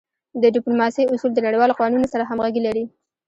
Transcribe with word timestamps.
د 0.41 0.43
ډیپلوماسی 0.55 1.03
اصول 1.13 1.31
د 1.33 1.39
نړیوالو 1.47 1.77
قوانینو 1.77 2.11
سره 2.13 2.27
همږغي 2.29 2.61
لری. 2.67 2.83